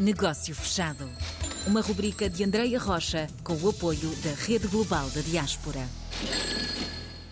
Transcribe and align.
Negócio 0.00 0.54
Fechado. 0.54 1.08
Uma 1.66 1.80
rubrica 1.82 2.28
de 2.28 2.42
Andreia 2.42 2.78
Rocha 2.78 3.26
com 3.44 3.52
o 3.54 3.68
apoio 3.68 4.10
da 4.24 4.32
Rede 4.46 4.66
Global 4.68 5.08
da 5.10 5.20
Diaspora. 5.20 5.80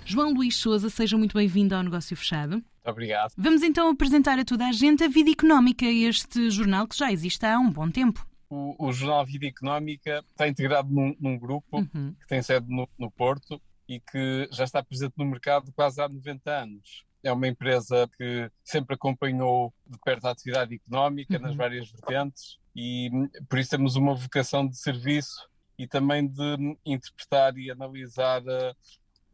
João 0.04 0.32
Luís 0.34 0.56
Souza, 0.56 0.91
seja 0.91 1.16
muito 1.16 1.34
bem-vindo 1.34 1.75
ao 1.75 1.82
Negócio 1.82 2.16
Fechado. 2.16 2.62
Obrigado. 2.84 3.32
Vamos 3.36 3.62
então 3.62 3.89
apresentar 3.91 4.39
a 4.39 4.45
toda 4.45 4.66
a 4.66 4.73
gente 4.73 5.02
a 5.04 5.09
Vida 5.09 5.30
Económica, 5.30 5.84
este 5.86 6.50
jornal 6.50 6.86
que 6.86 6.96
já 6.96 7.11
existe 7.11 7.45
há 7.45 7.59
um 7.59 7.70
bom 7.70 7.91
tempo. 7.91 8.27
O, 8.50 8.87
o 8.87 8.93
Jornal 8.93 9.25
Vida 9.27 9.46
Económica 9.46 10.23
está 10.30 10.46
integrado 10.48 10.91
num, 10.93 11.14
num 11.21 11.39
grupo 11.39 11.79
Uhum. 11.79 12.14
que 12.21 12.27
tem 12.27 12.43
sede 12.43 12.66
no, 12.69 12.89
no 12.98 13.11
Porto 13.11 13.61
e 13.89 14.00
que 14.00 14.48
já 14.53 14.64
está 14.64 14.82
presente 14.82 15.14
no 15.16 15.25
mercado 15.27 15.71
quase 15.73 16.00
há 16.00 16.09
90 16.09 16.50
anos. 16.50 17.05
É 17.23 17.32
uma 17.32 17.48
empresa 17.48 18.09
que 18.16 18.48
sempre 18.64 18.95
acompanhou 18.95 19.75
de 19.87 19.98
perto 20.05 20.27
a 20.27 20.30
atividade 20.30 20.75
económica 20.77 21.39
nas 21.39 21.50
Uhum. 21.50 21.57
várias 21.57 21.91
vertentes 21.91 22.56
e 22.78 23.10
hum, 23.12 23.28
por 23.48 23.59
isso 23.59 23.70
temos 23.70 23.96
uma 23.96 24.14
vocação 24.14 24.66
de 24.68 24.78
serviço 24.78 25.48
e 25.77 25.84
também 25.84 26.28
de 26.28 26.41
hum, 26.41 26.77
interpretar 26.86 27.59
e 27.59 27.73
analisar 27.73 28.41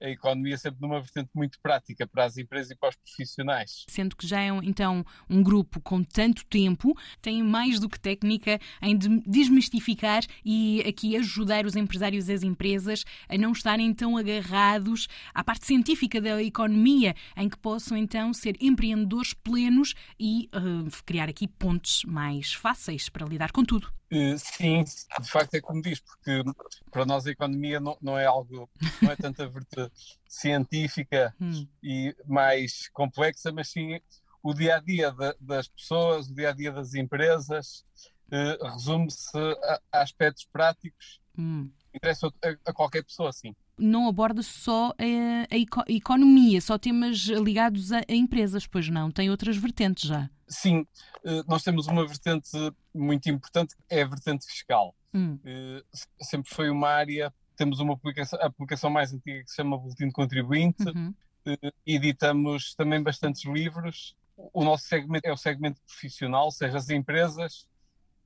a, 0.05 0.11
economia 0.11 0.57
sempre 0.59 0.81
numa 0.81 1.01
vertente 1.01 1.31
muito 1.35 1.59
prática 1.61 2.07
para 2.07 2.25
as 2.25 2.37
empresas 2.37 2.71
e 2.71 2.77
para 2.77 2.91
os 2.91 2.97
profissionais. 2.97 3.85
Sendo 3.89 4.17
que 4.17 4.27
já 4.27 4.41
é 4.41 4.49
então 4.63 5.05
um 5.29 5.43
grupo 5.43 5.81
com 5.81 6.03
tanto 6.03 6.45
tempo, 6.47 6.97
tem 7.21 7.43
mais 7.43 7.81
do 7.81 7.89
que 7.89 7.99
técnica 7.99 8.61
em 8.83 8.97
de- 8.97 9.23
desmistificar 9.27 10.23
e 10.45 10.83
aqui 10.87 11.17
ajudar 11.17 11.67
os 11.67 11.77
empresários 11.77 12.29
e 12.29 12.33
as 12.33 12.43
empresas 12.43 13.05
a 13.29 13.37
não 13.37 13.53
estarem 13.53 13.93
tão 13.95 14.17
agarrados 14.17 15.09
à 15.33 15.43
parte 15.43 15.67
científica 15.67 16.21
da 16.21 16.43
economia, 16.43 17.15
em 17.37 17.49
que 17.49 17.59
possam 17.59 17.97
então 17.97 18.33
ser 18.33 18.57
empreendedores 18.61 19.35
plenos 19.35 19.95
e 20.19 20.49
eh, 20.53 20.91
criar 21.05 21.29
aqui 21.29 21.49
pontos 21.49 22.03
mais 22.05 22.53
fáceis 22.53 23.09
para 23.09 23.27
lidar 23.27 23.53
com 23.53 23.65
tudo. 23.65 23.93
Eh, 24.15 24.39
Sim, 24.39 24.85
de 24.85 25.29
facto 25.29 25.55
é 25.55 25.61
como 25.61 25.83
diz, 25.83 26.01
porque 26.01 26.43
para 26.91 27.05
nós 27.05 27.27
a 27.27 27.31
economia 27.31 27.81
não, 27.81 27.99
não 28.01 28.17
é 28.17 28.25
algo, 28.25 28.71
não 29.03 29.11
é 29.11 29.17
tanta 29.17 29.49
vertente 29.49 29.93
científica 30.29 31.35
Hum. 31.41 31.67
e 31.83 32.15
mais 32.27 32.89
complexa, 32.91 33.51
mas 33.53 33.69
sim 33.71 33.99
o 34.43 34.55
dia 34.55 34.77
a 34.77 34.81
dia 34.81 35.13
das 35.41 35.67
pessoas, 35.69 36.29
o 36.29 36.35
dia 36.35 36.51
a 36.51 36.53
dia 36.53 36.71
das 36.71 36.95
empresas, 36.95 37.85
eh, 38.31 38.59
resume-se 38.63 39.37
a, 39.37 39.81
a 39.93 40.03
aspectos 40.03 40.47
práticos 40.53 41.21
Hum. 41.37 41.73
que 41.91 41.97
interessam 41.97 42.33
a, 42.45 42.71
a 42.71 42.73
qualquer 42.73 43.03
pessoa, 43.03 43.33
sim. 43.33 43.53
Não 43.79 44.09
aborda 44.09 44.43
só 44.43 44.93
a, 44.99 45.55
eco- 45.57 45.85
economia, 45.89 46.61
só 46.61 46.79
temas 46.79 47.19
ligados 47.27 47.93
a, 47.93 47.99
a 48.09 48.15
empresas, 48.15 48.67
pois 48.67 48.89
não, 48.89 49.11
tem 49.11 49.31
outras 49.31 49.57
vertentes 49.57 50.09
já. 50.09 50.29
Sim, 50.47 50.87
eh, 51.25 51.43
nós 51.49 51.63
temos 51.63 51.87
uma 51.87 52.07
vertente 52.07 52.51
muito 52.95 53.29
importante, 53.29 53.75
que 53.77 53.83
é 53.89 54.03
a 54.03 54.07
vertente 54.07 54.47
fiscal. 54.47 54.95
Hum, 55.13 55.39
Eh, 55.45 55.83
se- 55.93 56.07
sempre 56.21 56.55
foi 56.55 56.71
uma 56.71 56.89
área, 56.89 57.33
temos 57.57 57.81
uma 57.81 57.97
publicação, 57.97 58.39
a 58.43 58.51
publicação 58.51 58.91
mais 58.91 59.13
antiga 59.13 59.43
que 59.43 59.51
se 59.51 59.57
chama 59.57 59.79
Boletim 59.79 60.07
de 60.09 60.13
Contribuinte, 60.13 60.85
uhum. 60.85 61.15
Eh, 61.47 61.73
editamos 61.87 62.75
também 62.75 63.03
bastantes 63.03 63.45
livros. 63.45 64.15
O 64.37 64.65
nosso 64.65 64.85
segmento 64.85 65.27
é 65.29 65.33
o 65.33 65.37
segmento 65.37 65.81
profissional, 65.87 66.47
ou 66.47 66.51
seja, 66.51 66.77
as 66.79 66.89
empresas 66.91 67.67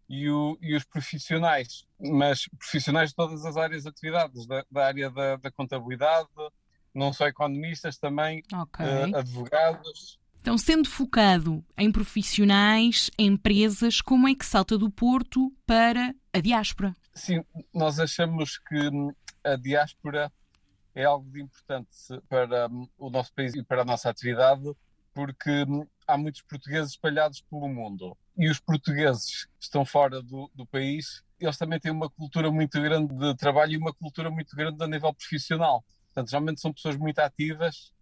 e, 0.08 0.28
o- 0.30 0.56
e 0.60 0.74
os 0.74 0.84
profissionais, 0.84 1.84
mas 2.00 2.48
profissionais 2.58 3.10
de 3.10 3.16
todas 3.16 3.44
as 3.44 3.56
áreas 3.56 3.82
de 3.82 3.88
atividades, 3.88 4.46
da, 4.46 4.64
da 4.70 4.86
área 4.86 5.10
da, 5.10 5.36
da 5.36 5.50
contabilidade, 5.50 6.28
não 6.94 7.12
só 7.12 7.26
economistas, 7.26 7.98
também 7.98 8.42
Ok. 8.52 8.84
eh, 8.86 9.10
advogados. 9.14 10.18
Então, 10.40 10.56
sendo 10.56 10.88
focado 10.88 11.62
em 11.76 11.92
profissionais, 11.92 13.10
empresas, 13.18 14.00
como 14.00 14.26
é 14.28 14.34
que 14.34 14.46
salta 14.46 14.78
do 14.78 14.90
Porto 14.90 15.52
para 15.66 16.14
a 16.32 16.40
diáspora? 16.40 16.94
Sim, 17.14 17.44
nós 17.74 17.98
achamos 17.98 18.58
que 18.58 18.88
hum, 18.88 19.12
a 19.44 19.56
diáspora 19.56 20.32
é 20.94 21.04
algo 21.04 21.30
de 21.30 21.42
importante 21.42 21.90
para 22.28 22.66
hum, 22.68 22.88
o 22.96 23.10
nosso 23.10 23.32
país 23.34 23.54
e 23.54 23.62
para 23.62 23.82
a 23.82 23.84
nossa 23.84 24.08
atividade, 24.08 24.62
porque 25.12 25.64
hum, 25.68 25.86
há 26.08 26.16
muitos 26.16 26.40
portugueses 26.42 26.92
espalhados 26.92 27.42
pelo 27.42 27.68
mundo. 27.68 28.16
E 28.36 28.48
os 28.48 28.58
portugueses 28.58 29.44
que 29.44 29.64
estão 29.64 29.84
fora 29.84 30.22
do, 30.22 30.50
do 30.54 30.66
país, 30.66 31.22
eles 31.38 31.58
também 31.58 31.78
têm 31.78 31.92
uma 31.92 32.08
cultura 32.08 32.50
muito 32.50 32.80
grande 32.80 33.14
de 33.14 33.36
trabalho 33.36 33.72
e 33.72 33.76
uma 33.76 33.92
cultura 33.92 34.30
muito 34.30 34.56
grande 34.56 34.82
a 34.82 34.88
nível 34.88 35.12
profissional. 35.12 35.84
Portanto, 36.06 36.30
geralmente 36.30 36.60
são 36.60 36.72
pessoas 36.72 36.96
muito 36.96 37.18
ativas, 37.18 37.92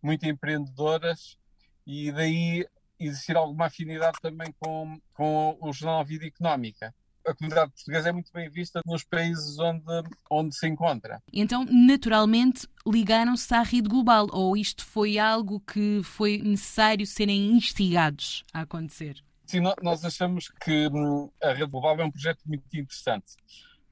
muito 0.00 0.24
empreendedoras, 0.24 1.36
e 1.84 2.12
daí 2.12 2.66
existir 2.98 3.36
alguma 3.36 3.66
afinidade 3.66 4.16
também 4.22 4.54
com, 4.58 4.98
com 5.12 5.58
o 5.60 5.72
Jornal 5.72 6.04
Vida 6.04 6.24
Económica 6.24 6.94
a 7.26 7.34
comunidade 7.34 7.72
portuguesa 7.72 8.08
é 8.08 8.12
muito 8.12 8.30
bem 8.32 8.48
vista 8.48 8.80
nos 8.86 9.02
países 9.04 9.58
onde, 9.58 9.82
onde 10.30 10.54
se 10.56 10.66
encontra. 10.66 11.20
Então, 11.32 11.64
naturalmente, 11.64 12.68
ligaram-se 12.86 13.52
à 13.54 13.62
rede 13.62 13.88
global, 13.88 14.26
ou 14.30 14.56
isto 14.56 14.84
foi 14.84 15.18
algo 15.18 15.60
que 15.60 16.00
foi 16.04 16.38
necessário 16.38 17.06
serem 17.06 17.52
instigados 17.52 18.44
a 18.52 18.60
acontecer? 18.60 19.16
Sim, 19.44 19.60
nós 19.82 20.04
achamos 20.04 20.48
que 20.60 20.88
hum, 20.88 21.30
a 21.42 21.52
Rede 21.52 21.70
Global 21.70 21.98
é 22.00 22.04
um 22.04 22.10
projeto 22.10 22.40
muito 22.46 22.64
interessante, 22.74 23.34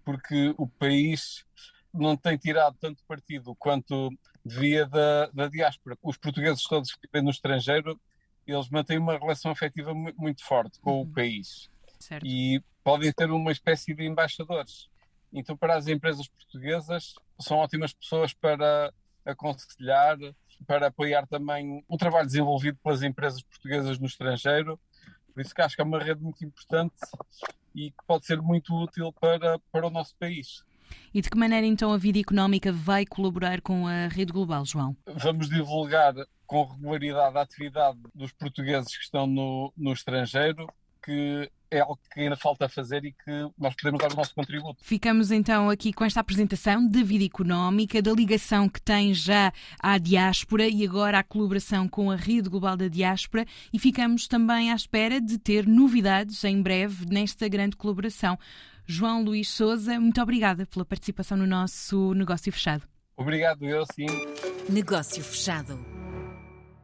porque 0.04 0.52
o 0.58 0.66
país 0.66 1.44
não 1.92 2.16
tem 2.16 2.36
tirado 2.36 2.76
tanto 2.80 3.04
partido 3.06 3.54
quanto 3.54 4.10
devia 4.44 4.84
da, 4.86 5.26
da 5.32 5.48
diáspora. 5.48 5.96
Os 6.02 6.16
portugueses 6.16 6.64
todos 6.64 6.92
que 6.92 7.06
vivem 7.06 7.22
no 7.24 7.30
estrangeiro, 7.30 8.00
eles 8.46 8.68
mantêm 8.68 8.98
uma 8.98 9.16
relação 9.16 9.52
afetiva 9.52 9.94
mu- 9.94 10.12
muito 10.16 10.44
forte 10.44 10.80
com 10.80 10.90
o 10.98 11.00
Uhum. 11.02 11.12
país. 11.12 11.70
Certo. 12.04 12.26
e 12.26 12.62
podem 12.82 13.10
ter 13.12 13.30
uma 13.30 13.50
espécie 13.50 13.94
de 13.94 14.04
embaixadores. 14.04 14.88
Então, 15.32 15.56
para 15.56 15.76
as 15.76 15.88
empresas 15.88 16.28
portuguesas, 16.28 17.14
são 17.40 17.56
ótimas 17.56 17.92
pessoas 17.92 18.34
para 18.34 18.92
aconselhar, 19.24 20.18
para 20.66 20.88
apoiar 20.88 21.26
também 21.26 21.82
o 21.88 21.96
trabalho 21.96 22.26
desenvolvido 22.26 22.78
pelas 22.82 23.02
empresas 23.02 23.42
portuguesas 23.42 23.98
no 23.98 24.06
estrangeiro. 24.06 24.78
Por 25.32 25.40
isso 25.40 25.54
que 25.54 25.62
acho 25.62 25.74
que 25.74 25.82
é 25.82 25.84
uma 25.84 25.98
rede 25.98 26.22
muito 26.22 26.44
importante 26.44 26.94
e 27.74 27.90
que 27.90 28.04
pode 28.06 28.26
ser 28.26 28.40
muito 28.40 28.72
útil 28.74 29.12
para, 29.14 29.58
para 29.72 29.86
o 29.86 29.90
nosso 29.90 30.14
país. 30.16 30.62
E 31.12 31.20
de 31.20 31.30
que 31.30 31.38
maneira 31.38 31.66
então 31.66 31.92
a 31.92 31.96
vida 31.96 32.18
económica 32.18 32.70
vai 32.70 33.04
colaborar 33.06 33.60
com 33.60 33.86
a 33.88 34.08
rede 34.08 34.32
global, 34.32 34.64
João? 34.64 34.96
Vamos 35.06 35.48
divulgar 35.48 36.14
com 36.46 36.64
regularidade 36.64 37.36
a 37.36 37.40
atividade 37.40 37.98
dos 38.14 38.30
portugueses 38.32 38.96
que 38.96 39.02
estão 39.02 39.26
no, 39.26 39.72
no 39.76 39.92
estrangeiro, 39.92 40.68
que 41.04 41.50
é 41.70 41.80
algo 41.80 41.98
que 42.12 42.20
ainda 42.20 42.36
falta 42.36 42.68
fazer 42.68 43.04
e 43.04 43.12
que 43.12 43.30
nós 43.58 43.74
podemos 43.74 44.00
dar 44.00 44.12
o 44.12 44.16
nosso 44.16 44.34
contributo. 44.34 44.82
Ficamos 44.82 45.30
então 45.30 45.68
aqui 45.68 45.92
com 45.92 46.04
esta 46.04 46.20
apresentação 46.20 46.86
da 46.86 47.02
vida 47.02 47.24
económica, 47.24 48.00
da 48.00 48.12
ligação 48.12 48.68
que 48.68 48.80
tem 48.80 49.12
já 49.12 49.52
à 49.80 49.98
diáspora 49.98 50.68
e 50.68 50.84
agora 50.84 51.18
à 51.18 51.24
colaboração 51.24 51.88
com 51.88 52.10
a 52.10 52.16
Rede 52.16 52.48
Global 52.48 52.76
da 52.76 52.88
Diáspora 52.88 53.44
e 53.72 53.78
ficamos 53.78 54.28
também 54.28 54.70
à 54.70 54.76
espera 54.76 55.20
de 55.20 55.38
ter 55.38 55.66
novidades 55.66 56.42
em 56.44 56.62
breve 56.62 57.06
nesta 57.06 57.48
grande 57.48 57.76
colaboração. 57.76 58.38
João 58.86 59.24
Luís 59.24 59.48
Souza, 59.48 59.98
muito 59.98 60.20
obrigada 60.20 60.66
pela 60.66 60.84
participação 60.84 61.36
no 61.36 61.46
nosso 61.46 62.14
negócio 62.14 62.52
fechado. 62.52 62.84
Obrigado, 63.16 63.64
eu 63.64 63.84
sim. 63.94 64.06
Negócio 64.68 65.22
Fechado. 65.22 65.93